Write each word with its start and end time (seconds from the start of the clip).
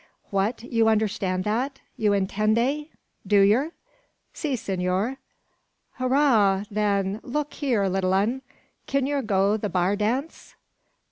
"What! 0.31 0.63
you 0.63 0.87
understand 0.87 1.43
that? 1.43 1.79
You 1.95 2.09
intende, 2.15 2.89
do 3.27 3.39
yer?" 3.39 3.71
"Si, 4.33 4.55
senor!" 4.55 5.17
"Hooraw, 5.99 6.63
then! 6.71 7.19
Look 7.21 7.53
hyar, 7.53 7.87
little 7.87 8.15
'un, 8.15 8.41
kin 8.87 9.05
yer 9.05 9.21
go 9.21 9.57
the 9.57 9.69
b'ar 9.69 9.95
dance?" 9.95 10.55